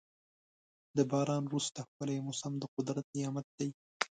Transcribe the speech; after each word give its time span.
د 0.97 0.99
باران 1.11 1.43
وروسته 1.47 1.79
ښکلی 1.89 2.17
موسم 2.27 2.53
د 2.59 2.63
قدرت 2.75 3.05
نعمت 3.17 3.47
دی. 3.57 3.69